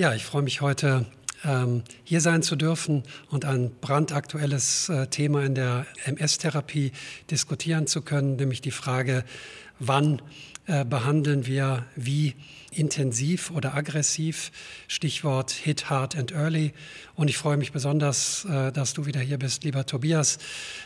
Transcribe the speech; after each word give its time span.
Ja, 0.00 0.14
ich 0.14 0.24
freue 0.24 0.40
mich 0.40 0.62
heute 0.62 1.04
ähm, 1.44 1.82
hier 2.04 2.22
sein 2.22 2.42
zu 2.42 2.56
dürfen 2.56 3.02
und 3.28 3.44
ein 3.44 3.70
brandaktuelles 3.82 4.88
äh, 4.88 5.08
Thema 5.08 5.44
in 5.44 5.54
der 5.54 5.84
MS-Therapie 6.06 6.92
diskutieren 7.30 7.86
zu 7.86 8.00
können, 8.00 8.36
nämlich 8.36 8.62
die 8.62 8.70
Frage, 8.70 9.24
wann 9.78 10.22
äh, 10.64 10.86
behandeln 10.86 11.44
wir 11.44 11.84
wie 11.96 12.34
intensiv 12.70 13.50
oder 13.50 13.74
aggressiv. 13.74 14.52
Stichwort 14.88 15.50
Hit 15.50 15.90
Hard 15.90 16.16
and 16.16 16.32
Early. 16.32 16.72
Und 17.14 17.28
ich 17.28 17.36
freue 17.36 17.58
mich 17.58 17.70
besonders, 17.70 18.46
äh, 18.46 18.72
dass 18.72 18.94
du 18.94 19.04
wieder 19.04 19.20
hier 19.20 19.38
bist, 19.38 19.64
lieber 19.64 19.84
Tobias. 19.84 20.38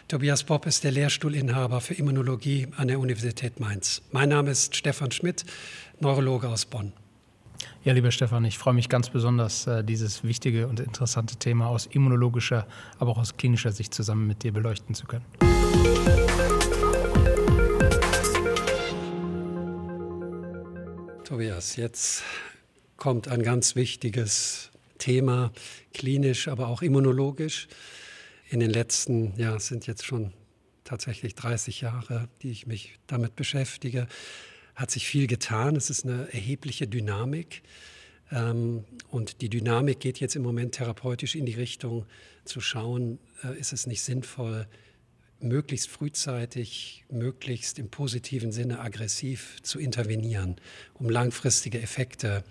Tobias 0.08 0.42
Bob 0.42 0.66
ist 0.66 0.82
der 0.82 0.90
Lehrstuhlinhaber 0.90 1.80
für 1.80 1.94
Immunologie 1.94 2.66
an 2.76 2.88
der 2.88 2.98
Universität 2.98 3.60
Mainz. 3.60 4.02
Mein 4.10 4.30
Name 4.30 4.50
ist 4.50 4.74
Stefan 4.74 5.12
Schmidt, 5.12 5.44
Neurologe 6.00 6.48
aus 6.48 6.64
Bonn. 6.64 6.92
Ja, 7.84 7.92
lieber 7.92 8.10
Stefan, 8.10 8.44
ich 8.44 8.58
freue 8.58 8.74
mich 8.74 8.88
ganz 8.88 9.10
besonders, 9.10 9.66
äh, 9.66 9.84
dieses 9.84 10.24
wichtige 10.24 10.68
und 10.68 10.80
interessante 10.80 11.36
Thema 11.36 11.68
aus 11.68 11.86
immunologischer, 11.86 12.66
aber 12.98 13.12
auch 13.12 13.18
aus 13.18 13.36
klinischer 13.36 13.72
Sicht 13.72 13.92
zusammen 13.94 14.26
mit 14.26 14.42
dir 14.42 14.52
beleuchten 14.52 14.94
zu 14.94 15.06
können. 15.06 15.24
Tobias, 21.24 21.76
jetzt 21.76 22.22
kommt 22.96 23.28
ein 23.28 23.42
ganz 23.42 23.76
wichtiges 23.76 24.70
Thema, 24.98 25.52
klinisch, 25.92 26.48
aber 26.48 26.68
auch 26.68 26.82
immunologisch. 26.82 27.68
In 28.48 28.60
den 28.60 28.70
letzten, 28.70 29.34
ja, 29.36 29.56
es 29.56 29.66
sind 29.66 29.86
jetzt 29.86 30.04
schon 30.04 30.32
tatsächlich 30.84 31.34
30 31.34 31.80
Jahre, 31.80 32.28
die 32.42 32.50
ich 32.50 32.66
mich 32.66 32.98
damit 33.06 33.36
beschäftige, 33.36 34.06
hat 34.74 34.90
sich 34.90 35.06
viel 35.06 35.26
getan. 35.26 35.76
Es 35.76 35.90
ist 35.90 36.04
eine 36.04 36.32
erhebliche 36.32 36.86
Dynamik. 36.86 37.62
Ähm, 38.30 38.84
und 39.10 39.40
die 39.40 39.48
Dynamik 39.48 40.00
geht 40.00 40.20
jetzt 40.20 40.36
im 40.36 40.42
Moment 40.42 40.72
therapeutisch 40.72 41.34
in 41.34 41.46
die 41.46 41.54
Richtung 41.54 42.06
zu 42.44 42.60
schauen, 42.60 43.18
äh, 43.42 43.58
ist 43.58 43.72
es 43.72 43.86
nicht 43.86 44.02
sinnvoll, 44.02 44.66
möglichst 45.40 45.88
frühzeitig, 45.88 47.04
möglichst 47.10 47.78
im 47.78 47.90
positiven 47.90 48.50
Sinne 48.50 48.80
aggressiv 48.80 49.62
zu 49.62 49.78
intervenieren, 49.78 50.56
um 50.94 51.10
langfristige 51.10 51.80
Effekte 51.80 52.44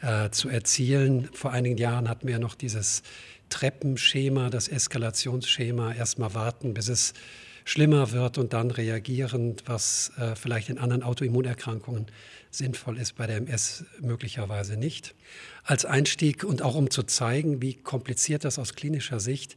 äh, 0.00 0.30
zu 0.30 0.48
erzielen. 0.48 1.28
Vor 1.32 1.52
einigen 1.52 1.76
Jahren 1.76 2.08
hatten 2.08 2.28
wir 2.28 2.38
noch 2.38 2.54
dieses 2.54 3.02
Treppenschema, 3.48 4.48
das 4.48 4.68
Eskalationsschema, 4.68 5.92
erstmal 5.92 6.34
warten, 6.34 6.72
bis 6.72 6.88
es 6.88 7.14
schlimmer 7.64 8.12
wird 8.12 8.38
und 8.38 8.52
dann 8.52 8.70
reagieren, 8.70 9.56
was 9.66 10.12
äh, 10.18 10.34
vielleicht 10.34 10.68
in 10.68 10.78
anderen 10.78 11.02
Autoimmunerkrankungen 11.02 12.06
sinnvoll 12.50 12.98
ist, 12.98 13.16
bei 13.16 13.26
der 13.26 13.36
MS 13.36 13.84
möglicherweise 14.00 14.76
nicht. 14.76 15.14
Als 15.64 15.84
Einstieg 15.84 16.44
und 16.44 16.62
auch 16.62 16.74
um 16.74 16.90
zu 16.90 17.02
zeigen, 17.02 17.62
wie 17.62 17.74
kompliziert 17.74 18.44
das 18.44 18.58
aus 18.58 18.74
klinischer 18.74 19.20
Sicht, 19.20 19.56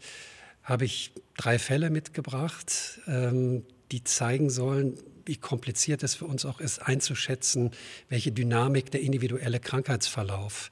habe 0.64 0.86
ich 0.86 1.12
drei 1.36 1.60
Fälle 1.60 1.90
mitgebracht, 1.90 3.00
ähm, 3.08 3.66
die 3.92 4.04
zeigen 4.04 4.50
sollen, 4.50 4.98
wie 5.26 5.38
kompliziert 5.38 6.04
es 6.04 6.16
für 6.16 6.26
uns 6.26 6.46
auch 6.46 6.60
ist, 6.60 6.80
einzuschätzen, 6.80 7.72
welche 8.10 8.32
Dynamik 8.32 8.92
der 8.92 9.02
individuelle 9.02 9.60
Krankheitsverlauf 9.60 10.70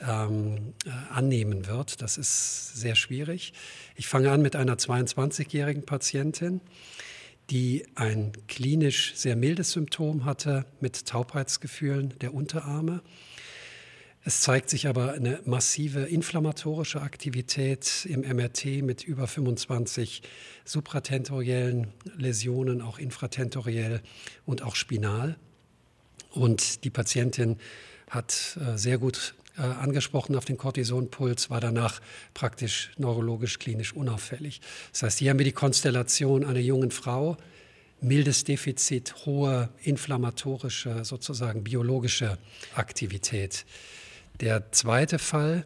ähm, 0.00 0.74
äh, 0.86 0.90
annehmen 1.12 1.66
wird. 1.66 2.02
Das 2.02 2.18
ist 2.18 2.76
sehr 2.76 2.94
schwierig. 2.94 3.52
Ich 3.96 4.06
fange 4.06 4.30
an 4.30 4.42
mit 4.42 4.56
einer 4.56 4.76
22-jährigen 4.76 5.84
Patientin, 5.84 6.60
die 7.50 7.86
ein 7.94 8.32
klinisch 8.48 9.14
sehr 9.14 9.36
mildes 9.36 9.72
Symptom 9.72 10.24
hatte 10.24 10.66
mit 10.80 11.06
Taubheitsgefühlen 11.06 12.14
der 12.20 12.34
Unterarme. 12.34 13.02
Es 14.26 14.40
zeigt 14.40 14.70
sich 14.70 14.86
aber 14.88 15.12
eine 15.12 15.40
massive 15.44 16.00
inflammatorische 16.00 17.02
Aktivität 17.02 18.06
im 18.08 18.20
MRT 18.22 18.82
mit 18.82 19.04
über 19.04 19.26
25 19.26 20.22
supratentoriellen 20.64 21.88
Läsionen, 22.16 22.80
auch 22.80 22.98
infratentoriell 22.98 24.00
und 24.46 24.62
auch 24.62 24.76
spinal. 24.76 25.36
Und 26.30 26.84
die 26.84 26.90
Patientin 26.90 27.58
hat 28.08 28.58
äh, 28.58 28.78
sehr 28.78 28.96
gut 28.96 29.34
äh, 29.56 29.62
angesprochen 29.62 30.36
auf 30.36 30.44
den 30.44 30.56
Cortisonpuls, 30.56 31.50
war 31.50 31.60
danach 31.60 32.00
praktisch 32.34 32.90
neurologisch 32.98 33.58
klinisch 33.58 33.92
unauffällig. 33.92 34.60
Das 34.92 35.02
heißt, 35.04 35.18
hier 35.18 35.30
haben 35.30 35.38
wir 35.38 35.44
die 35.44 35.52
Konstellation 35.52 36.44
einer 36.44 36.60
jungen 36.60 36.90
Frau, 36.90 37.36
mildes 38.00 38.44
Defizit, 38.44 39.14
hohe 39.26 39.68
inflammatorische, 39.82 41.04
sozusagen 41.04 41.64
biologische 41.64 42.38
Aktivität. 42.74 43.64
Der 44.40 44.72
zweite 44.72 45.18
Fall 45.18 45.64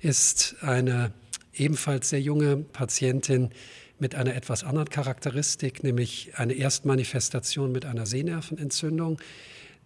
ist 0.00 0.56
eine 0.60 1.12
ebenfalls 1.54 2.10
sehr 2.10 2.20
junge 2.20 2.56
Patientin 2.56 3.50
mit 3.98 4.16
einer 4.16 4.34
etwas 4.34 4.64
anderen 4.64 4.88
Charakteristik, 4.88 5.84
nämlich 5.84 6.32
eine 6.34 6.54
Erstmanifestation 6.54 7.70
mit 7.70 7.84
einer 7.84 8.04
Sehnervenentzündung. 8.04 9.20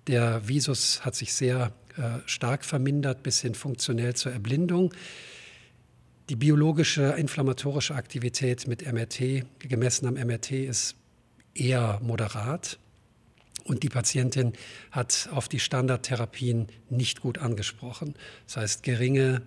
Der 0.07 0.49
Visus 0.49 1.05
hat 1.05 1.15
sich 1.15 1.35
sehr 1.35 1.73
stark 2.27 2.65
vermindert 2.65 3.23
bis 3.23 3.41
hin 3.41 3.55
funktionell 3.55 4.15
zur 4.15 4.33
Erblindung. 4.33 4.93
Die 6.29 6.37
biologische 6.37 7.15
inflammatorische 7.19 7.95
Aktivität 7.95 8.67
mit 8.67 8.91
MRT, 8.91 9.45
gemessen 9.61 10.07
am 10.07 10.15
MRT, 10.15 10.53
ist 10.53 10.97
eher 11.55 12.01
moderat. 12.03 12.79
Und 13.65 13.83
die 13.83 13.89
Patientin 13.89 14.53
hat 14.91 15.29
auf 15.33 15.49
die 15.49 15.59
Standardtherapien 15.59 16.69
nicht 16.89 17.21
gut 17.21 17.39
angesprochen. 17.39 18.15
Das 18.47 18.57
heißt, 18.59 18.83
geringe 18.83 19.43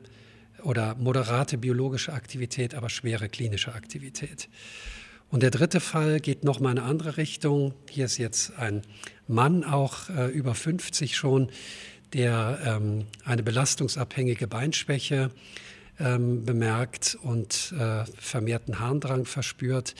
oder 0.64 0.96
moderate 0.96 1.58
biologische 1.58 2.14
Aktivität, 2.14 2.76
aber 2.76 2.90
schwere 2.90 3.30
klinische 3.30 3.74
Aktivität. 3.74 4.50
Und 5.30 5.44
der 5.44 5.52
dritte 5.52 5.80
Fall 5.80 6.20
geht 6.20 6.44
noch 6.44 6.60
mal 6.60 6.72
in 6.72 6.80
eine 6.80 6.88
andere 6.88 7.18
Richtung. 7.18 7.74
Hier 7.90 8.06
ist 8.06 8.18
jetzt 8.18 8.58
ein 8.58 8.82
Mann, 9.28 9.64
auch 9.64 10.10
äh, 10.10 10.28
über 10.28 10.56
50 10.56 11.16
schon, 11.16 11.52
der 12.14 12.60
ähm, 12.66 13.08
eine 13.26 13.44
belastungsabhängige 13.44 14.48
Beinschwäche 14.48 15.32
ähm, 16.00 16.46
bemerkt 16.46 17.18
und 17.22 17.74
äh, 17.78 18.06
vermehrten 18.18 18.80
Harndrang 18.80 19.26
verspürt. 19.26 19.96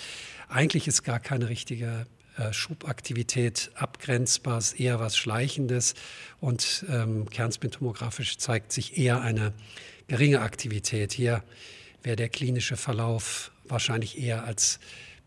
Eigentlich 0.48 0.88
ist 0.88 1.04
gar 1.04 1.20
keine 1.20 1.50
richtige 1.50 2.08
äh, 2.38 2.54
Schubaktivität 2.54 3.72
abgrenzbar, 3.76 4.60
ist 4.60 4.80
eher 4.80 5.00
was 5.00 5.18
Schleichendes 5.18 5.94
und 6.40 6.86
ähm, 6.90 7.30
kernspintomografisch 7.30 8.38
zeigt 8.38 8.72
sich 8.72 8.98
eher 8.98 9.22
eine 9.22 9.54
geringe 10.08 10.42
Aktivität. 10.42 11.12
Hier 11.12 11.44
wäre 12.02 12.16
der 12.16 12.30
klinische 12.30 12.78
Verlauf 12.78 13.52
wahrscheinlich 13.66 14.18
eher 14.18 14.46
als 14.46 14.80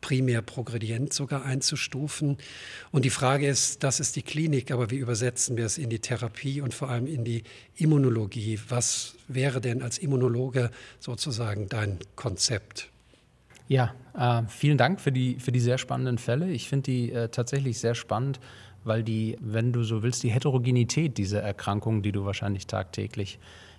primär 0.03 0.43
progredient 0.43 1.15
sogar 1.15 1.47
einzustufen. 1.47 2.37
Und 2.91 3.07
die 3.07 3.11
Frage 3.11 3.47
ist, 3.47 3.83
das 3.83 4.01
ist 4.01 4.17
die 4.17 4.23
Klinik, 4.23 4.71
aber 4.71 4.91
wie 4.91 4.99
übersetzen 4.99 5.57
wir 5.57 5.65
es 5.65 5.79
in 5.79 5.89
die 5.89 6.01
Therapie 6.01 6.61
und 6.61 6.75
vor 6.75 6.91
allem 6.91 7.07
in 7.07 7.25
die 7.25 7.45
Immunologie? 7.77 8.61
Was 8.69 9.15
wäre 9.29 9.63
denn 9.63 9.81
als 9.81 9.97
Immunologe 9.97 10.71
sozusagen 11.01 11.71
dein 11.71 11.99
Konzept? 12.17 12.91
Ja, 13.69 13.95
äh, 14.19 14.43
vielen 14.49 14.77
Dank 14.77 15.01
für 15.01 15.13
die, 15.13 15.39
für 15.39 15.53
die 15.53 15.61
sehr 15.61 15.79
spannenden 15.79 16.19
Fälle. 16.19 16.51
Ich 16.51 16.69
finde 16.69 16.91
die 16.91 17.13
äh, 17.13 17.29
tatsächlich 17.29 17.79
sehr 17.79 17.95
spannend, 17.95 18.39
weil 18.85 19.03
die, 19.03 19.39
wenn 19.41 19.73
du 19.73 19.85
so 19.85 20.03
willst, 20.03 20.23
die 20.23 20.31
Heterogenität 20.31 21.17
dieser 21.17 21.41
Erkrankungen, 21.41 22.03
die 22.03 22.13
du 22.13 22.27
wahrscheinlich 22.27 22.67
tagtäglich 22.67 23.39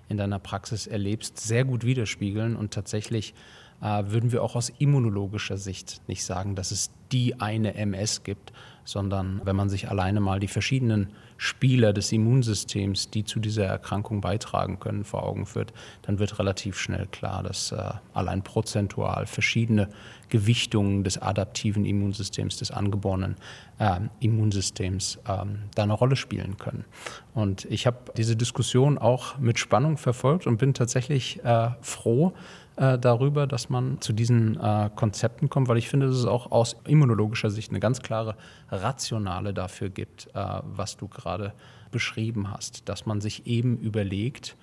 in 0.09 0.17
deiner 0.17 0.39
Praxis 0.39 0.87
erlebst, 0.87 1.37
sehr 1.37 1.65
gut 1.65 1.85
widerspiegeln 1.85 2.55
und 2.55 2.73
tatsächlich 2.73 3.33
äh, 3.83 4.03
würden 4.07 4.31
wir 4.31 4.41
auch 4.41 4.55
aus 4.55 4.69
immunologischer 4.79 5.57
Sicht 5.57 6.01
nicht 6.07 6.23
sagen, 6.23 6.55
dass 6.55 6.71
es 6.71 6.89
die 7.11 7.39
eine 7.39 7.75
MS 7.75 8.23
gibt, 8.23 8.53
sondern 8.85 9.41
wenn 9.43 9.55
man 9.55 9.69
sich 9.69 9.89
alleine 9.89 10.19
mal 10.19 10.39
die 10.39 10.47
verschiedenen 10.47 11.09
Spieler 11.37 11.93
des 11.93 12.11
Immunsystems, 12.11 13.09
die 13.09 13.23
zu 13.23 13.39
dieser 13.39 13.65
Erkrankung 13.65 14.21
beitragen 14.21 14.79
können, 14.79 15.03
vor 15.03 15.23
Augen 15.23 15.45
führt, 15.45 15.73
dann 16.03 16.19
wird 16.19 16.39
relativ 16.39 16.77
schnell 16.77 17.07
klar, 17.07 17.43
dass 17.43 17.71
äh, 17.71 17.91
allein 18.13 18.43
prozentual 18.43 19.25
verschiedene 19.25 19.89
Gewichtungen 20.29 21.03
des 21.03 21.17
adaptiven 21.17 21.85
Immunsystems, 21.85 22.57
des 22.57 22.71
angeborenen 22.71 23.35
äh, 23.79 23.99
Immunsystems 24.19 25.19
ähm, 25.27 25.59
da 25.75 25.83
eine 25.83 25.93
Rolle 25.93 26.15
spielen 26.15 26.57
können. 26.57 26.85
Und 27.33 27.65
ich 27.65 27.85
habe 27.85 28.11
diese 28.17 28.35
Diskussion 28.35 28.97
auch 28.97 29.37
mit 29.37 29.59
Spannung 29.59 29.97
verfolgt 29.97 30.47
und 30.47 30.57
bin 30.57 30.73
tatsächlich 30.73 31.43
äh, 31.43 31.69
froh, 31.81 32.33
äh, 32.75 32.97
darüber, 32.97 33.47
dass 33.47 33.69
man 33.69 34.01
zu 34.01 34.13
diesen 34.13 34.59
äh, 34.59 34.89
Konzepten 34.95 35.49
kommt, 35.49 35.67
weil 35.67 35.77
ich 35.77 35.89
finde, 35.89 36.07
dass 36.07 36.17
es 36.17 36.25
auch 36.25 36.51
aus 36.51 36.75
immunologischer 36.87 37.49
Sicht 37.49 37.71
eine 37.71 37.79
ganz 37.79 38.01
klare 38.01 38.35
Rationale 38.69 39.53
dafür 39.53 39.89
gibt, 39.89 40.27
äh, 40.33 40.45
was 40.63 40.97
du 40.97 41.07
gerade 41.07 41.53
beschrieben 41.91 42.51
hast, 42.51 42.89
dass 42.89 43.05
man 43.05 43.21
sich 43.21 43.45
eben 43.47 43.77
überlegt, 43.77 44.55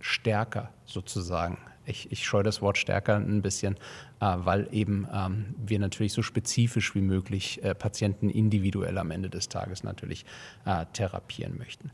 stärker 0.00 0.70
sozusagen. 0.84 1.58
Ich, 1.86 2.10
ich 2.10 2.24
scheue 2.24 2.42
das 2.42 2.62
Wort 2.62 2.78
stärker 2.78 3.16
ein 3.16 3.42
bisschen, 3.42 3.76
äh, 4.20 4.34
weil 4.38 4.68
eben 4.72 5.06
ähm, 5.12 5.54
wir 5.64 5.78
natürlich 5.78 6.12
so 6.12 6.22
spezifisch 6.22 6.94
wie 6.94 7.00
möglich 7.00 7.62
äh, 7.62 7.74
Patienten 7.74 8.30
individuell 8.30 8.98
am 8.98 9.10
Ende 9.10 9.30
des 9.30 9.48
Tages 9.48 9.84
natürlich 9.84 10.24
äh, 10.64 10.86
therapieren 10.92 11.56
möchten. 11.58 11.90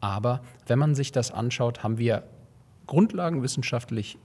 Aber 0.00 0.42
wenn 0.66 0.78
man 0.78 0.94
sich 0.94 1.12
das 1.12 1.30
anschaut, 1.30 1.82
haben 1.82 1.98
wir 1.98 2.24
grundlagenwissenschaftlich, 2.86 4.18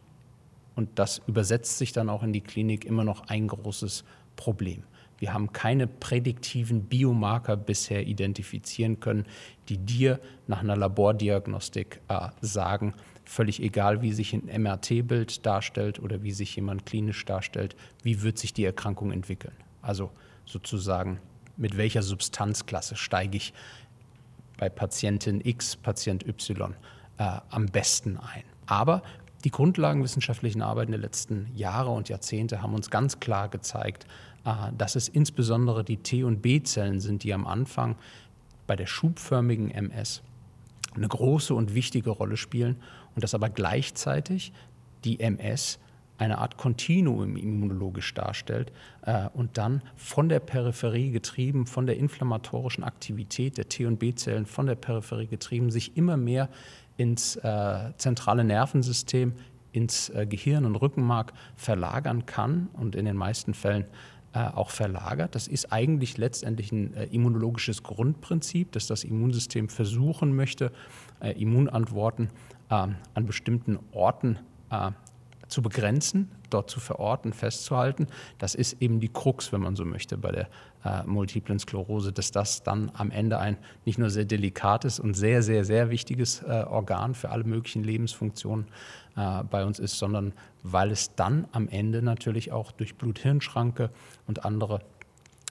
und 0.76 1.00
das 1.00 1.22
übersetzt 1.28 1.78
sich 1.78 1.94
dann 1.94 2.10
auch 2.10 2.24
in 2.24 2.34
die 2.34 2.42
Klinik, 2.42 2.86
immer 2.86 3.04
noch 3.04 3.28
ein 3.28 3.48
großes 3.48 4.04
Problem. 4.36 4.84
Wir 5.18 5.34
haben 5.34 5.54
keine 5.54 5.88
prädiktiven 5.88 6.84
Biomarker 6.84 7.56
bisher 7.56 8.06
identifizieren 8.06 9.00
können, 9.00 9.26
die 9.70 9.78
dir 9.78 10.20
nach 10.48 10.60
einer 10.60 10.76
Labordiagnostik 10.76 12.02
äh, 12.10 12.30
sagen, 12.42 12.94
völlig 13.24 13.62
egal, 13.62 14.02
wie 14.02 14.12
sich 14.12 14.34
ein 14.34 14.62
MRT-Bild 14.62 15.46
darstellt 15.46 16.00
oder 16.00 16.22
wie 16.24 16.32
sich 16.32 16.56
jemand 16.56 16.86
klinisch 16.86 17.24
darstellt, 17.26 17.76
wie 18.04 18.22
wird 18.22 18.38
sich 18.38 18.54
die 18.54 18.66
Erkrankung 18.66 19.12
entwickeln. 19.12 19.56
Also 19.82 20.12
sozusagen, 20.46 21.20
mit 21.58 21.78
welcher 21.78 22.04
Substanzklasse 22.04 22.98
steige 22.98 23.38
ich 23.38 23.54
bei 24.58 24.70
Patientin 24.70 25.42
X, 25.44 25.76
Patient 25.76 26.28
Y 26.28 26.76
äh, 27.18 27.40
am 27.50 27.68
besten 27.68 28.18
ein. 28.18 28.44
Aber 28.66 29.02
die 29.46 29.52
grundlagenwissenschaftlichen 29.52 30.64
Arbeiten 30.64 30.92
der 30.92 31.00
letzten 31.00 31.52
Jahre 31.56 31.92
und 31.92 32.10
Jahrzehnte 32.10 32.64
haben 32.64 32.74
uns 32.74 32.90
ganz 32.90 33.20
klar 33.20 33.48
gezeigt, 33.48 34.08
äh, 34.44 34.50
dass 34.76 34.96
es 34.96 35.08
insbesondere 35.08 35.84
die 35.84 35.98
T- 35.98 36.24
und 36.24 36.42
B-Zellen 36.42 37.00
sind, 37.00 37.24
die 37.24 37.34
am 37.34 37.46
Anfang 37.46 37.96
bei 38.66 38.76
der 38.76 38.88
schubförmigen 38.88 39.70
MS 39.70 40.24
eine 40.96 41.08
große 41.08 41.54
und 41.54 41.76
wichtige 41.76 42.10
Rolle 42.10 42.38
spielen 42.38 42.78
und 43.14 43.24
dass 43.24 43.36
aber 43.36 43.50
gleichzeitig 43.50 44.52
die 45.04 45.20
MS 45.20 45.78
eine 46.18 46.38
Art 46.40 46.58
Kontinuum 46.58 47.36
immunologisch 47.36 48.14
darstellt 48.14 48.72
äh, 49.04 49.28
und 49.34 49.58
dann 49.58 49.82
von 49.96 50.30
der 50.30 50.40
Peripherie 50.40 51.12
getrieben, 51.12 51.68
von 51.68 51.86
der 51.86 51.98
inflammatorischen 51.98 52.84
Aktivität 52.84 53.58
der 53.58 53.70
T- 53.70 53.86
und 53.86 54.00
B-Zellen 54.00 54.46
von 54.46 54.66
der 54.66 54.76
Peripherie 54.76 55.28
getrieben, 55.28 55.72
sich 55.72 55.98
immer 55.98 56.18
mehr 56.18 56.50
ins 56.98 57.36
äh, 57.38 57.92
zentrale 57.98 58.44
Nervensystem, 58.44 59.34
ins 59.72 60.10
äh, 60.10 60.26
Gehirn 60.26 60.66
und 60.66 60.76
Rückenmark 60.76 61.34
verlagern 61.56 62.26
kann 62.26 62.70
und 62.74 62.96
in 62.96 63.06
den 63.06 63.18
meisten 63.18 63.54
Fällen 63.54 63.86
äh, 64.34 64.40
auch 64.40 64.70
verlagert. 64.70 65.36
Das 65.36 65.48
ist 65.48 65.72
eigentlich 65.72 66.18
letztendlich 66.18 66.72
ein 66.72 66.94
äh, 66.94 67.06
immunologisches 67.06 67.84
Grundprinzip, 67.84 68.72
dass 68.74 68.88
das 68.88 69.04
Immunsystem 69.04 69.70
versuchen 69.70 70.36
möchte, 70.36 70.72
äh, 71.22 71.32
Immunantworten 71.42 72.30
ähm, 72.70 72.96
an 73.14 73.26
bestimmten 73.26 73.80
Orten 73.92 74.40
zu 75.48 75.62
begrenzen, 75.62 76.30
dort 76.50 76.70
zu 76.70 76.80
verorten, 76.80 77.34
festzuhalten. 77.34 78.08
Das 78.38 78.56
ist 78.56 78.82
eben 78.82 79.00
die 79.00 79.10
Krux, 79.10 79.52
wenn 79.52 79.62
man 79.62 79.76
so 79.76 79.86
möchte, 79.86 80.18
bei 80.18 80.32
der 80.32 80.48
äh, 80.84 81.04
multiplen 81.06 81.60
Sklerose, 81.60 82.12
dass 82.12 82.32
das 82.32 82.64
dann 82.64 82.92
am 82.94 83.12
Ende 83.12 83.40
ein 83.40 83.58
nicht 83.86 83.98
nur 83.98 84.10
sehr 84.10 84.26
delikates 84.26 85.00
und 85.00 85.14
sehr, 85.16 85.44
sehr, 85.44 85.66
sehr 85.66 85.90
wichtiges 85.90 86.42
äh, 86.44 86.66
Organ 86.68 87.16
für 87.16 87.30
alle 87.30 87.44
möglichen 87.44 87.84
Lebensfunktionen 87.84 88.68
äh, 89.16 89.44
bei 89.44 89.66
uns 89.66 89.80
ist, 89.80 89.98
sondern 89.98 90.34
weil 90.64 90.92
es 90.92 91.16
dann 91.16 91.48
am 91.52 91.68
Ende 91.68 92.02
natürlich 92.02 92.52
auch 92.52 92.72
durch 92.72 92.96
Blut-Hirn-Schranke 92.96 93.90
und 94.28 94.46
andere 94.46 94.82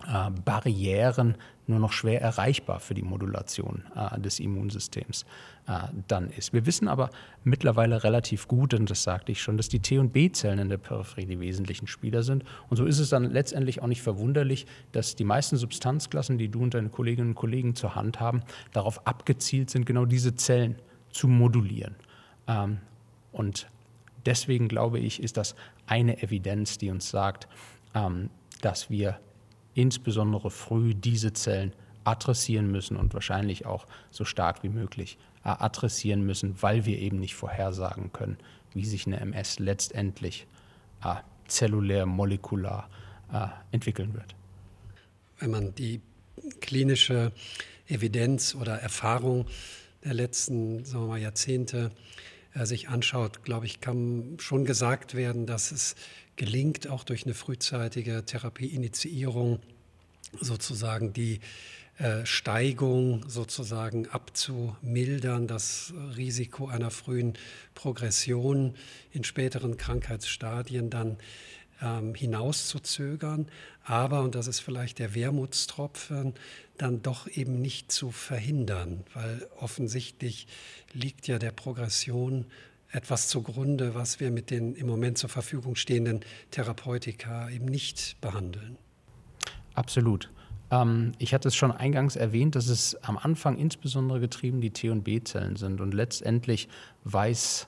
äh, 0.06 0.31
Barrieren 0.45 1.37
nur 1.67 1.79
noch 1.79 1.93
schwer 1.93 2.21
erreichbar 2.21 2.81
für 2.81 2.95
die 2.95 3.03
Modulation 3.03 3.85
äh, 3.97 4.21
des 4.21 4.39
Immunsystems 4.39 5.25
äh, 5.67 5.89
dann 6.09 6.31
ist. 6.31 6.53
Wir 6.53 6.67
wissen 6.67 6.89
aber 6.89 7.11
mittlerweile 7.43 8.05
relativ 8.05 8.49
gut, 8.49 8.75
und 8.75 8.91
das 8.91 9.03
sagte 9.03 9.33
ich 9.33 9.41
schon, 9.41 9.56
dass 9.56 9.69
die 9.69 9.81
T- 9.81 9.99
und 9.99 10.12
B-Zellen 10.12 10.59
in 10.59 10.69
der 10.69 10.79
Peripherie 10.79 11.27
die 11.27 11.41
wesentlichen 11.41 11.87
Spieler 11.87 12.23
sind. 12.23 12.45
Und 12.69 12.77
so 12.77 12.85
ist 12.85 12.99
es 12.99 13.09
dann 13.09 13.31
letztendlich 13.31 13.83
auch 13.83 13.87
nicht 13.87 14.03
verwunderlich, 14.03 14.67
dass 14.93 15.17
die 15.17 15.25
meisten 15.25 15.56
Substanzklassen, 15.56 16.37
die 16.39 16.49
du 16.49 16.62
und 16.62 16.75
deine 16.75 16.91
Kolleginnen 16.91 17.31
und 17.31 17.35
Kollegen 17.35 17.75
zur 17.75 17.95
Hand 17.95 18.21
haben, 18.21 18.43
darauf 18.73 19.06
abgezielt 19.06 19.71
sind, 19.71 19.87
genau 19.87 20.05
diese 20.05 20.35
Zellen 20.35 20.77
zu 21.11 21.29
modulieren. 21.29 21.95
Ähm, 22.47 22.79
und 23.33 23.69
deswegen 24.27 24.69
glaube 24.69 24.99
ich, 24.99 25.23
ist 25.23 25.37
das 25.37 25.55
eine 25.87 26.23
Evidenz, 26.23 26.79
die 26.79 26.91
uns 26.91 27.09
sagt, 27.09 27.49
ähm, 27.95 28.31
dass 28.61 28.91
wir 28.91 29.19
insbesondere 29.75 30.50
früh 30.50 30.94
diese 30.94 31.32
Zellen 31.32 31.73
adressieren 32.05 32.71
müssen 32.71 32.97
und 32.97 33.15
wahrscheinlich 33.15 33.67
auch 33.67 33.87
so 34.11 34.25
stark 34.25 34.62
wie 34.62 34.69
möglich 34.69 35.19
äh, 35.44 35.49
adressieren 35.49 36.25
müssen, 36.25 36.61
weil 36.62 36.85
wir 36.85 36.99
eben 36.99 37.19
nicht 37.19 37.35
vorhersagen 37.35 38.12
können, 38.12 38.38
wie 38.75 38.85
sich 38.85 39.06
eine 39.06 39.21
MS 39.21 39.59
letztendlich 39.59 40.47
äh, 41.03 41.17
zellulär, 41.49 42.06
molekular 42.06 42.88
äh, 43.32 43.47
entwickeln 43.73 44.15
wird. 44.15 44.35
Wenn 45.38 45.50
man 45.50 45.75
die 45.75 46.00
klinische 46.61 47.32
Evidenz 47.88 48.55
oder 48.55 48.75
Erfahrung 48.75 49.47
der 50.05 50.15
letzten 50.15 50.85
sagen 50.85 51.05
wir 51.05 51.09
mal, 51.09 51.20
Jahrzehnte 51.20 51.91
äh, 52.55 52.67
sich 52.67 52.88
anschaut, 52.88 53.43
glaube 53.43 53.67
ich, 53.67 53.81
kann 53.81 54.37
schon 54.38 54.65
gesagt 54.65 55.15
werden, 55.15 55.47
dass 55.47 55.73
es 55.73 55.97
gelingt, 56.37 56.89
auch 56.89 57.05
durch 57.05 57.25
eine 57.25 57.35
frühzeitige 57.35 58.25
Therapieinitiierung 58.25 59.61
sozusagen 60.41 61.13
die 61.13 61.41
äh, 61.99 62.27
Steigung 62.27 63.25
sozusagen 63.29 64.09
abzumildern, 64.09 65.47
das 65.47 65.95
Risiko 66.17 66.67
einer 66.67 66.91
frühen 66.91 67.35
Progression 67.75 68.75
in 69.13 69.23
späteren 69.23 69.77
Krankheitsstadien 69.77 70.91
dann 70.91 71.19
ähm, 71.81 72.15
hinauszuzögern, 72.15 73.47
aber, 73.85 74.23
und 74.23 74.35
das 74.35 74.47
ist 74.47 74.61
vielleicht 74.61 74.99
der 74.99 75.15
Wermutstropfen, 75.15 76.35
dann 76.79 77.03
doch 77.03 77.29
eben 77.29 77.61
nicht 77.61 77.93
zu 77.93 78.11
verhindern, 78.11 79.05
weil 79.13 79.47
offensichtlich 79.59 80.49
liegt 80.93 81.29
ja 81.29 81.39
der 81.39 81.53
Progression 81.53 82.47
etwas 82.94 83.29
zugrunde, 83.29 83.94
was 83.94 84.20
wir 84.20 84.31
mit 84.31 84.50
den 84.50 84.75
im 84.75 84.87
Moment 84.87 85.19
zur 85.19 85.29
Verfügung 85.29 85.75
stehenden 85.75 86.20
Therapeutika 86.50 87.50
eben 87.50 87.67
nicht 87.67 88.17
behandeln. 88.20 88.79
Absolut. 89.75 90.31
Ähm, 90.70 91.12
ich 91.19 91.35
hatte 91.35 91.49
es 91.49 91.56
schon 91.56 91.73
eingangs 91.73 92.17
erwähnt, 92.17 92.55
dass 92.55 92.69
es 92.69 92.94
am 93.02 93.19
Anfang 93.19 93.58
insbesondere 93.58 94.20
getrieben 94.20 94.61
die 94.61 94.70
T- 94.70 94.91
und 94.91 95.02
B-Zellen 95.02 95.56
sind. 95.56 95.81
Und 95.81 95.93
letztendlich 95.93 96.69
weiß 97.05 97.67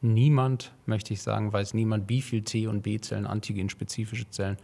niemand, 0.00 0.72
möchte 0.86 1.12
ich 1.12 1.22
sagen, 1.22 1.52
weiß 1.52 1.74
niemand, 1.74 2.08
wie 2.08 2.22
viel 2.22 2.42
T- 2.42 2.68
und 2.68 2.82
B-Zellen, 2.82 3.26
antigenspezifische 3.26 4.30
Zellen 4.30 4.56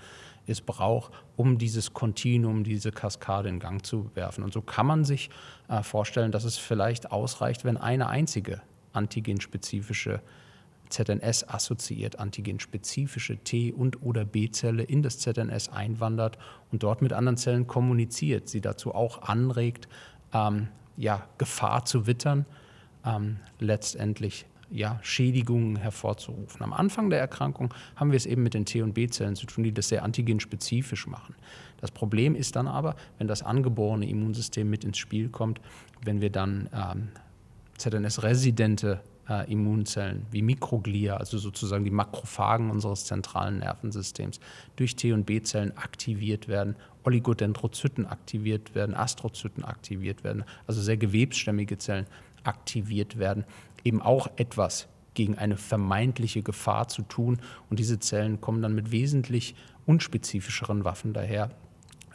es 0.46 0.60
braucht, 0.60 1.12
um 1.36 1.58
dieses 1.58 1.92
Kontinuum, 1.94 2.64
diese 2.64 2.92
Kaskade 2.92 3.48
in 3.48 3.58
Gang 3.58 3.84
zu 3.84 4.10
werfen. 4.14 4.44
Und 4.44 4.52
so 4.52 4.60
kann 4.60 4.86
man 4.86 5.04
sich 5.04 5.30
äh, 5.68 5.82
vorstellen, 5.82 6.32
dass 6.32 6.44
es 6.44 6.58
vielleicht 6.58 7.10
ausreicht, 7.10 7.64
wenn 7.64 7.76
eine 7.76 8.08
einzige 8.08 8.60
antigenspezifische 8.94 10.20
ZNS 10.88 11.48
assoziiert 11.48 12.18
antigenspezifische 12.18 13.38
T- 13.38 13.72
und 13.72 14.02
oder 14.02 14.24
B-Zelle 14.24 14.82
in 14.82 15.02
das 15.02 15.18
ZNS 15.18 15.70
einwandert 15.70 16.38
und 16.70 16.82
dort 16.82 17.02
mit 17.02 17.12
anderen 17.12 17.36
Zellen 17.36 17.66
kommuniziert, 17.66 18.48
sie 18.48 18.60
dazu 18.60 18.94
auch 18.94 19.22
anregt, 19.22 19.88
ähm, 20.32 20.68
ja, 20.96 21.26
Gefahr 21.38 21.84
zu 21.84 22.06
wittern, 22.06 22.46
ähm, 23.04 23.38
letztendlich 23.58 24.46
ja, 24.70 24.98
Schädigungen 25.02 25.76
hervorzurufen. 25.76 26.62
Am 26.62 26.72
Anfang 26.72 27.10
der 27.10 27.20
Erkrankung 27.20 27.72
haben 27.96 28.10
wir 28.10 28.16
es 28.16 28.26
eben 28.26 28.42
mit 28.42 28.54
den 28.54 28.64
T- 28.64 28.82
und 28.82 28.94
B-Zellen 28.94 29.36
zu 29.36 29.46
tun, 29.46 29.64
die 29.64 29.72
das 29.72 29.88
sehr 29.88 30.02
antigenspezifisch 30.02 31.06
machen. 31.06 31.34
Das 31.80 31.90
Problem 31.90 32.34
ist 32.34 32.56
dann 32.56 32.66
aber, 32.66 32.96
wenn 33.18 33.28
das 33.28 33.42
angeborene 33.42 34.08
Immunsystem 34.08 34.68
mit 34.68 34.84
ins 34.84 34.98
Spiel 34.98 35.28
kommt, 35.28 35.60
wenn 36.02 36.20
wir 36.20 36.30
dann 36.30 36.68
ähm, 36.72 37.08
ZNS-residente 37.78 39.00
äh, 39.28 39.50
Immunzellen 39.50 40.26
wie 40.30 40.42
Mikroglia, 40.42 41.16
also 41.16 41.38
sozusagen 41.38 41.84
die 41.84 41.90
Makrophagen 41.90 42.70
unseres 42.70 43.04
zentralen 43.04 43.58
Nervensystems, 43.58 44.40
durch 44.76 44.96
T- 44.96 45.12
und 45.12 45.24
B-Zellen 45.24 45.76
aktiviert 45.76 46.48
werden, 46.48 46.76
Oligodendrozyten 47.04 48.06
aktiviert 48.06 48.74
werden, 48.74 48.94
Astrozyten 48.94 49.64
aktiviert 49.64 50.24
werden, 50.24 50.44
also 50.66 50.80
sehr 50.80 50.96
gewebsstämmige 50.96 51.78
Zellen 51.78 52.06
aktiviert 52.44 53.18
werden, 53.18 53.44
eben 53.84 54.00
auch 54.00 54.28
etwas 54.36 54.88
gegen 55.14 55.38
eine 55.38 55.56
vermeintliche 55.56 56.42
Gefahr 56.42 56.88
zu 56.88 57.02
tun. 57.02 57.38
Und 57.70 57.78
diese 57.78 58.00
Zellen 58.00 58.40
kommen 58.40 58.62
dann 58.62 58.74
mit 58.74 58.90
wesentlich 58.90 59.54
unspezifischeren 59.86 60.84
Waffen 60.84 61.12
daher. 61.12 61.50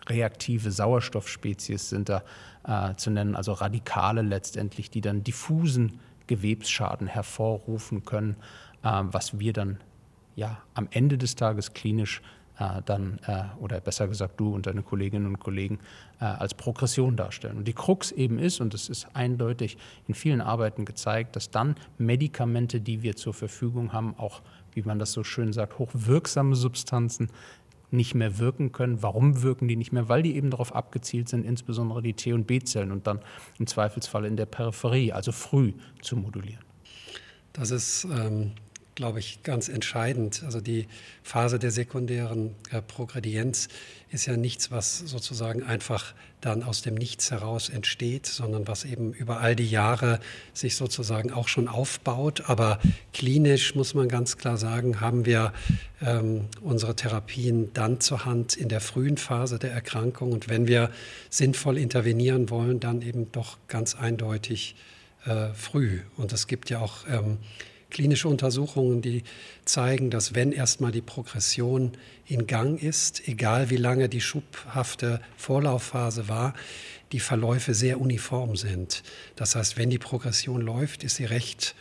Reaktive 0.09 0.71
Sauerstoffspezies 0.71 1.89
sind 1.89 2.09
da 2.09 2.23
äh, 2.65 2.95
zu 2.95 3.11
nennen, 3.11 3.35
also 3.35 3.53
Radikale 3.53 4.21
letztendlich, 4.21 4.89
die 4.89 5.01
dann 5.01 5.23
diffusen 5.23 5.99
Gewebsschaden 6.27 7.07
hervorrufen 7.07 8.05
können, 8.05 8.35
äh, 8.83 9.01
was 9.03 9.39
wir 9.39 9.53
dann 9.53 9.77
ja 10.35 10.61
am 10.73 10.87
Ende 10.91 11.17
des 11.17 11.35
Tages 11.35 11.73
klinisch 11.73 12.21
äh, 12.59 12.81
dann, 12.85 13.19
äh, 13.25 13.43
oder 13.59 13.79
besser 13.79 14.07
gesagt 14.07 14.39
du 14.39 14.53
und 14.53 14.67
deine 14.67 14.83
Kolleginnen 14.83 15.27
und 15.27 15.39
Kollegen, 15.39 15.79
äh, 16.19 16.25
als 16.25 16.53
Progression 16.53 17.15
darstellen. 17.15 17.57
Und 17.57 17.67
die 17.67 17.73
Krux 17.73 18.11
eben 18.11 18.37
ist, 18.37 18.59
und 18.59 18.73
das 18.73 18.89
ist 18.89 19.07
eindeutig 19.13 19.77
in 20.07 20.13
vielen 20.13 20.41
Arbeiten 20.41 20.83
gezeigt, 20.83 21.35
dass 21.35 21.51
dann 21.51 21.75
Medikamente, 21.97 22.81
die 22.81 23.01
wir 23.01 23.15
zur 23.15 23.33
Verfügung 23.33 23.93
haben, 23.93 24.13
auch, 24.17 24.41
wie 24.73 24.81
man 24.81 24.99
das 24.99 25.13
so 25.13 25.23
schön 25.23 25.53
sagt, 25.53 25.79
hochwirksame 25.79 26.55
Substanzen 26.55 27.29
nicht 27.91 28.15
mehr 28.15 28.37
wirken 28.37 28.71
können. 28.71 29.01
Warum 29.01 29.41
wirken 29.41 29.67
die 29.67 29.75
nicht 29.75 29.91
mehr? 29.91 30.09
Weil 30.09 30.21
die 30.21 30.35
eben 30.35 30.51
darauf 30.51 30.75
abgezielt 30.75 31.29
sind, 31.29 31.45
insbesondere 31.45 32.01
die 32.01 32.13
T- 32.13 32.33
und 32.33 32.45
B-Zellen 32.45 32.91
und 32.91 33.07
dann 33.07 33.19
im 33.57 33.67
Zweifelsfall 33.67 34.25
in 34.25 34.37
der 34.37 34.45
Peripherie, 34.45 35.11
also 35.11 35.31
früh 35.31 35.73
zu 36.01 36.15
modulieren. 36.15 36.63
Das 37.53 37.71
ist 37.71 38.05
ähm, 38.05 38.51
glaube 38.99 39.19
ich, 39.19 39.43
ganz 39.43 39.69
entscheidend. 39.69 40.43
Also 40.43 40.59
die 40.59 40.85
Phase 41.23 41.57
der 41.57 41.71
sekundären 41.71 42.53
äh, 42.69 42.81
Progredienz 42.81 43.69
ist 44.11 44.25
ja 44.25 44.35
nichts, 44.35 44.71
was 44.71 44.97
sozusagen 44.97 45.63
einfach 45.63 46.13
dann 46.41 46.63
aus 46.63 46.81
dem 46.81 46.95
Nichts 46.95 47.31
heraus 47.31 47.69
entsteht, 47.69 48.25
sondern 48.25 48.67
was 48.67 48.83
eben 48.83 49.13
über 49.13 49.39
all 49.39 49.55
die 49.55 49.69
Jahre 49.69 50.19
sich 50.53 50.75
sozusagen 50.75 51.31
auch 51.31 51.47
schon 51.47 51.69
aufbaut. 51.69 52.49
Aber 52.49 52.77
klinisch 53.13 53.73
muss 53.73 53.93
man 53.93 54.09
ganz 54.09 54.35
klar 54.35 54.57
sagen, 54.57 54.99
haben 54.99 55.25
wir 55.25 55.53
ähm, 56.01 56.49
unsere 56.59 56.93
Therapien 56.93 57.71
dann 57.73 58.01
zur 58.01 58.25
Hand 58.25 58.57
in 58.57 58.67
der 58.67 58.81
frühen 58.81 59.15
Phase 59.15 59.59
der 59.59 59.71
Erkrankung. 59.71 60.33
Und 60.33 60.49
wenn 60.49 60.67
wir 60.67 60.91
sinnvoll 61.29 61.77
intervenieren 61.77 62.49
wollen, 62.49 62.81
dann 62.81 63.01
eben 63.01 63.31
doch 63.31 63.59
ganz 63.69 63.95
eindeutig 63.95 64.75
äh, 65.25 65.53
früh. 65.53 66.01
Und 66.17 66.33
es 66.33 66.47
gibt 66.47 66.69
ja 66.69 66.79
auch 66.79 67.07
ähm, 67.07 67.37
klinische 67.89 68.27
Untersuchungen, 68.27 69.01
die 69.01 69.23
zeigen, 69.65 70.09
dass 70.09 70.35
wenn 70.35 70.51
erstmal 70.51 70.91
die 70.91 71.01
Progression 71.01 71.93
in 72.25 72.47
Gang 72.47 72.81
ist, 72.81 73.27
egal 73.27 73.69
wie 73.69 73.77
lange 73.77 74.09
die 74.09 74.21
schubhafte 74.21 75.21
Vorlaufphase 75.37 76.27
war, 76.27 76.53
die 77.11 77.19
Verläufe 77.19 77.73
sehr 77.73 77.99
uniform 77.99 78.55
sind. 78.55 79.03
Das 79.35 79.55
heißt, 79.55 79.77
wenn 79.77 79.89
die 79.89 79.97
Progression 79.97 80.61
läuft, 80.61 81.03
ist 81.03 81.15
sie 81.15 81.25
recht 81.25 81.75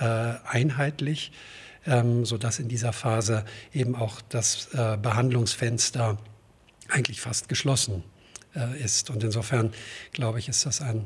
äh, 0.00 0.04
einheitlich, 0.04 1.32
ähm, 1.86 2.24
sodass 2.24 2.58
in 2.58 2.68
dieser 2.68 2.92
Phase 2.92 3.44
eben 3.72 3.94
auch 3.94 4.20
das 4.28 4.68
äh, 4.74 4.96
Behandlungsfenster 4.96 6.18
eigentlich 6.88 7.20
fast 7.20 7.48
geschlossen 7.48 8.02
äh, 8.54 8.82
ist. 8.82 9.10
Und 9.10 9.22
insofern 9.22 9.72
glaube 10.12 10.38
ich, 10.38 10.48
ist 10.48 10.66
das 10.66 10.80
ein 10.80 11.04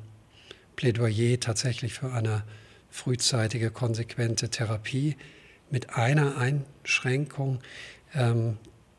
Plädoyer 0.76 1.38
tatsächlich 1.40 1.94
für 1.94 2.12
eine 2.12 2.44
frühzeitige, 2.90 3.70
konsequente 3.70 4.48
Therapie 4.48 5.16
mit 5.70 5.94
einer 5.94 6.38
Einschränkung. 6.38 7.60
Ähm, 8.14 8.58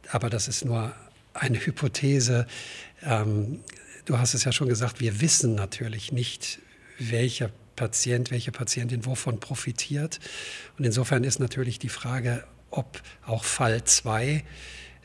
aber 0.10 0.30
das 0.30 0.48
ist 0.48 0.66
nur 0.66 0.94
eine 1.34 1.66
Hypothese. 1.66 2.48
Ähm, 3.04 3.62
du 4.06 4.18
hast 4.18 4.34
es 4.34 4.44
ja 4.44 4.52
schon 4.52 4.70
gesagt, 4.70 5.00
wir 5.00 5.22
wissen 5.22 5.56
natürlich 5.56 6.12
nicht, 6.12 6.60
welcher 7.00 7.52
Patient, 7.76 8.32
welche 8.32 8.52
Patientin 8.52 9.06
wovon 9.06 9.40
profitiert. 9.40 10.20
Und 10.78 10.86
insofern 10.86 11.24
ist 11.24 11.40
natürlich 11.40 11.80
die 11.80 11.90
Frage, 11.90 12.44
ob 12.72 13.02
auch 13.26 13.44
Fall 13.44 13.84
2 13.84 14.44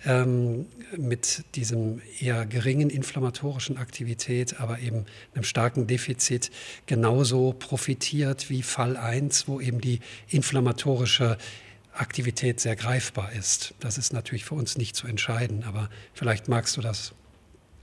ähm, 0.04 0.66
mit 0.96 1.44
diesem 1.54 2.00
eher 2.20 2.46
geringen 2.46 2.90
inflammatorischen 2.90 3.76
Aktivität, 3.76 4.60
aber 4.60 4.80
eben 4.80 5.06
einem 5.34 5.44
starken 5.44 5.86
Defizit 5.86 6.50
genauso 6.86 7.52
profitiert 7.52 8.50
wie 8.50 8.62
Fall 8.62 8.96
1, 8.96 9.48
wo 9.48 9.60
eben 9.60 9.80
die 9.80 10.00
inflammatorische 10.28 11.38
Aktivität 11.94 12.60
sehr 12.60 12.76
greifbar 12.76 13.32
ist. 13.32 13.74
Das 13.80 13.98
ist 13.98 14.12
natürlich 14.12 14.44
für 14.44 14.54
uns 14.54 14.78
nicht 14.78 14.96
zu 14.96 15.06
entscheiden, 15.06 15.64
aber 15.64 15.90
vielleicht 16.14 16.48
magst 16.48 16.76
du 16.76 16.80
das 16.80 17.12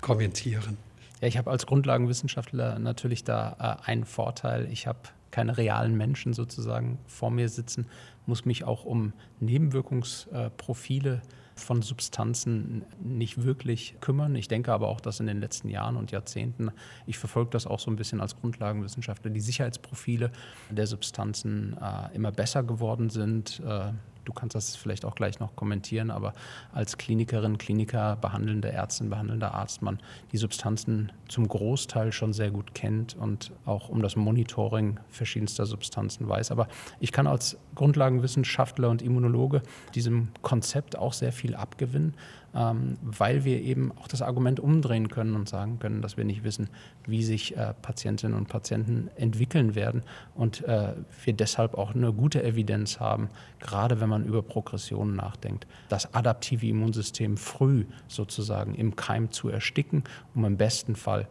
kommentieren. 0.01 0.77
Ja, 1.21 1.27
ich 1.27 1.37
habe 1.37 1.51
als 1.51 1.65
Grundlagenwissenschaftler 1.65 2.79
natürlich 2.79 3.23
da 3.23 3.79
äh, 3.83 3.89
einen 3.89 4.05
Vorteil. 4.05 4.67
Ich 4.71 4.87
habe 4.87 4.99
keine 5.31 5.57
realen 5.57 5.95
Menschen 5.95 6.33
sozusagen 6.33 6.97
vor 7.05 7.29
mir 7.29 7.49
sitzen, 7.49 7.85
muss 8.25 8.45
mich 8.45 8.63
auch 8.63 8.85
um 8.85 9.13
Nebenwirkungsprofile 9.39 11.13
äh, 11.15 11.48
von 11.59 11.81
Substanzen 11.81 12.83
nicht 13.01 13.43
wirklich 13.43 13.95
kümmern. 14.01 14.35
Ich 14.35 14.47
denke 14.47 14.71
aber 14.71 14.87
auch, 14.87 15.01
dass 15.01 15.19
in 15.19 15.27
den 15.27 15.39
letzten 15.39 15.69
Jahren 15.69 15.95
und 15.95 16.11
Jahrzehnten, 16.11 16.71
ich 17.05 17.17
verfolge 17.17 17.51
das 17.51 17.67
auch 17.67 17.79
so 17.79 17.91
ein 17.91 17.95
bisschen 17.95 18.21
als 18.21 18.35
Grundlagenwissenschaftler, 18.35 19.31
die 19.31 19.39
Sicherheitsprofile 19.39 20.31
der 20.69 20.87
Substanzen 20.87 21.77
äh, 21.81 22.15
immer 22.15 22.31
besser 22.31 22.63
geworden 22.63 23.09
sind. 23.09 23.61
Äh, 23.65 23.91
du 24.25 24.33
kannst 24.33 24.55
das 24.55 24.75
vielleicht 24.75 25.05
auch 25.05 25.15
gleich 25.15 25.39
noch 25.39 25.55
kommentieren, 25.55 26.11
aber 26.11 26.33
als 26.73 26.97
Klinikerin, 26.97 27.57
Kliniker, 27.57 28.15
behandelnde 28.15 28.71
Ärztin, 28.71 29.09
behandelnder 29.09 29.53
Arzt 29.53 29.81
man 29.81 29.99
die 30.31 30.37
Substanzen 30.37 31.11
zum 31.27 31.47
Großteil 31.47 32.11
schon 32.11 32.33
sehr 32.33 32.51
gut 32.51 32.73
kennt 32.73 33.15
und 33.15 33.51
auch 33.65 33.89
um 33.89 34.01
das 34.01 34.15
Monitoring 34.15 34.99
verschiedenster 35.09 35.65
Substanzen 35.65 36.27
weiß. 36.27 36.51
Aber 36.51 36.67
ich 36.99 37.11
kann 37.11 37.27
als 37.27 37.57
Grundlagenwissenschaftler 37.75 38.89
und 38.89 39.01
Immunologe 39.01 39.61
diesem 39.95 40.29
Konzept 40.41 40.97
auch 40.97 41.13
sehr 41.13 41.31
viel 41.31 41.55
abgewinnen, 41.55 42.13
ähm, 42.55 42.97
weil 43.01 43.43
wir 43.43 43.61
eben 43.61 43.91
auch 43.97 44.07
das 44.07 44.21
Argument 44.21 44.59
umdrehen 44.59 45.09
können 45.09 45.35
und 45.35 45.47
sagen 45.47 45.79
können, 45.79 46.01
dass 46.01 46.17
wir 46.17 46.25
nicht 46.25 46.43
wissen, 46.43 46.69
wie 47.05 47.23
sich 47.23 47.55
äh, 47.57 47.73
Patientinnen 47.81 48.37
und 48.37 48.47
Patienten 48.47 49.09
entwickeln 49.15 49.75
werden 49.75 50.03
und 50.35 50.63
äh, 50.65 50.93
wir 51.23 51.33
deshalb 51.33 51.75
auch 51.75 51.93
eine 51.93 52.13
gute 52.13 52.43
Evidenz 52.43 52.99
haben, 52.99 53.29
gerade 53.59 54.01
wenn 54.01 54.09
man 54.09 54.25
über 54.25 54.41
Progressionen 54.41 55.15
nachdenkt, 55.15 55.67
das 55.89 56.13
adaptive 56.13 56.67
Immunsystem 56.67 57.37
früh 57.37 57.85
sozusagen 58.07 58.75
im 58.75 58.95
Keim 58.95 59.31
zu 59.31 59.49
ersticken, 59.49 60.03
um 60.33 60.45
im 60.45 60.57
besten 60.57 60.95
Fall 60.95 61.27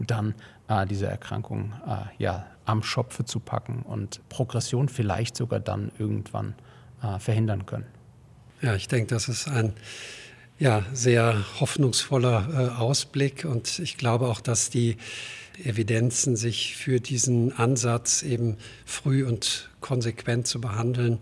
dann 0.00 0.34
äh, 0.68 0.86
diese 0.86 1.06
Erkrankung 1.06 1.72
äh, 1.86 2.22
ja, 2.22 2.46
am 2.64 2.82
Schopfe 2.82 3.24
zu 3.24 3.40
packen 3.40 3.82
und 3.82 4.26
Progression 4.28 4.88
vielleicht 4.88 5.36
sogar 5.36 5.60
dann 5.60 5.92
irgendwann 5.98 6.54
äh, 7.02 7.18
verhindern 7.18 7.66
können. 7.66 7.86
Ja, 8.62 8.74
ich 8.74 8.88
denke, 8.88 9.14
das 9.14 9.28
ist 9.28 9.48
ein 9.48 9.74
ja, 10.58 10.84
sehr 10.92 11.44
hoffnungsvoller 11.60 12.48
äh, 12.76 12.80
Ausblick 12.80 13.44
und 13.44 13.78
ich 13.78 13.96
glaube 13.96 14.28
auch, 14.28 14.40
dass 14.40 14.70
die 14.70 14.96
Evidenzen 15.64 16.36
sich 16.36 16.76
für 16.76 17.00
diesen 17.00 17.52
Ansatz 17.52 18.22
eben 18.22 18.56
früh 18.84 19.24
und 19.24 19.70
konsequent 19.80 20.46
zu 20.46 20.60
behandeln 20.60 21.18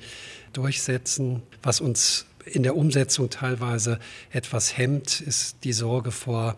durchsetzen. 0.53 1.43
Was 1.63 1.81
uns 1.81 2.27
in 2.47 2.63
der 2.63 2.77
Umsetzung 2.77 3.31
teilweise 3.31 3.99
etwas 4.31 4.77
hemmt, 4.77 5.21
ist 5.21 5.65
die 5.65 5.73
Sorge 5.73 6.11
vor 6.11 6.57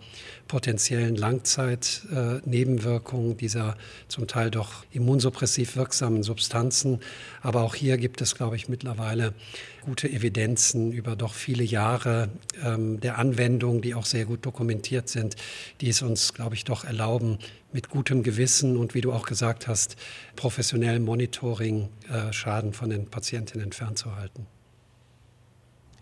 potenziellen 0.49 1.17
Langzeitnebenwirkungen 1.17 3.37
dieser 3.37 3.77
zum 4.09 4.27
Teil 4.27 4.51
doch 4.51 4.85
immunsuppressiv 4.93 5.77
wirksamen 5.77 6.23
Substanzen. 6.23 7.01
Aber 7.43 7.63
auch 7.63 7.75
hier 7.75 7.99
gibt 7.99 8.21
es, 8.21 8.35
glaube 8.35 8.57
ich, 8.57 8.69
mittlerweile 8.69 9.35
gute 9.83 10.09
Evidenzen 10.09 10.93
über 10.93 11.17
doch 11.17 11.35
viele 11.35 11.65
Jahre 11.65 12.29
ähm, 12.65 13.01
der 13.01 13.19
Anwendung, 13.19 13.83
die 13.83 13.95
auch 13.95 14.07
sehr 14.07 14.25
gut 14.25 14.47
dokumentiert 14.47 15.09
sind, 15.09 15.37
die 15.81 15.89
es 15.89 16.03
uns, 16.03 16.35
glaube 16.35 16.55
ich, 16.55 16.65
doch 16.65 16.85
erlauben, 16.85 17.39
mit 17.73 17.91
gutem 17.91 18.23
Gewissen 18.23 18.77
und 18.77 18.95
wie 18.95 19.01
du 19.01 19.13
auch 19.13 19.27
gesagt 19.27 19.67
hast, 19.69 19.97
professionellem 20.35 21.05
Monitoring 21.05 21.89
äh, 22.09 22.33
Schaden 22.33 22.73
von 22.73 22.91
den 22.91 23.07
Patientinnen 23.07 23.73
fernzuhalten. 23.73 24.47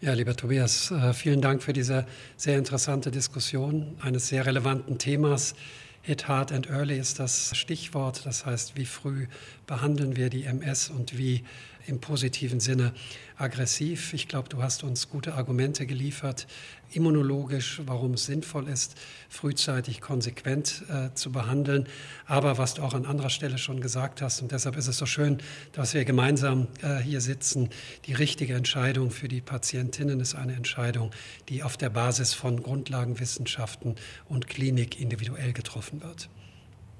Ja, 0.05 0.13
lieber 0.13 0.37
Tobias, 0.37 0.91
äh, 0.91 1.15
vielen 1.15 1.41
Dank 1.41 1.63
für 1.63 1.73
diese 1.73 2.05
sehr 2.37 2.59
interessante 2.59 3.11
Diskussion 3.11 3.97
eines 4.03 4.29
sehr 4.29 4.45
relevanten 4.45 4.99
Themas. 4.99 5.55
Hit 6.03 6.29
Hard 6.29 6.53
and 6.53 6.69
Early 6.69 6.99
ist 6.99 7.21
das 7.21 7.57
Stichwort. 7.57 8.27
Das 8.27 8.45
heißt, 8.45 8.77
wie 8.77 8.85
früh 8.85 9.29
behandeln 9.67 10.15
wir 10.15 10.29
die 10.29 10.45
MS 10.45 10.91
und 10.91 11.17
wie 11.17 11.43
im 11.87 12.01
positiven 12.01 12.61
Sinne 12.61 12.93
aggressiv. 13.37 14.13
Ich 14.15 14.29
glaube, 14.29 14.49
du 14.49 14.63
hast 14.63 14.85
uns 14.85 15.09
gute 15.09 15.35
Argumente 15.35 15.87
geliefert, 15.87 16.47
immunologisch, 16.93 17.81
warum 17.87 18.15
es 18.15 18.27
sinnvoll 18.27 18.69
ist, 18.69 18.95
frühzeitig 19.29 20.01
konsequent 20.01 20.85
äh, 20.89 21.13
zu 21.15 21.33
behandeln. 21.33 21.89
Aber 22.27 22.59
was 22.59 22.75
du 22.75 22.83
auch 22.83 22.95
an 22.95 23.07
anderer 23.07 23.31
Stelle 23.31 23.59
schon 23.59 23.81
gesagt 23.81 24.23
hast, 24.23 24.41
und 24.41 24.53
deshalb 24.53 24.77
ist 24.77 24.87
es 24.87 24.99
so 24.99 25.07
schön, 25.07 25.39
dass 25.73 25.95
wir 25.95 26.05
gemeinsam 26.05 26.69
äh, 26.83 26.99
hier 26.99 27.21
sitzen, 27.21 27.71
die 28.07 28.13
richtige 28.13 28.55
Entscheidung 28.55 29.11
für 29.11 29.29
die 29.29 29.41
Patientinnen 29.41 30.21
ist 30.21 30.35
eine 30.35 30.55
Entscheidung, 30.55 31.11
die 31.49 31.63
auf 31.63 31.77
der 31.77 31.91
Basis 31.91 32.35
von 32.35 32.63
Grundlagenwissenschaften 32.63 33.97
und 34.29 34.47
Klinik 34.47 35.01
individuell 35.01 35.53
getroffen 35.53 36.03
wird. 36.03 36.29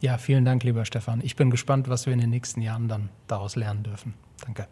Ja, 0.01 0.19
vielen 0.19 0.45
Dank, 0.45 0.65
lieber 0.65 0.85
Stefan. 0.85 1.23
Ich 1.25 1.35
bin 1.37 1.51
gespannt, 1.51 1.89
was 1.89 2.05
wir 2.05 2.13
in 2.13 2.19
den 2.19 2.31
nächsten 2.31 2.61
Jahren 2.61 2.89
dann 2.89 3.09
daraus 3.27 3.57
lernen 3.57 3.85
dürfen. 3.85 4.13
Danke. 4.47 4.69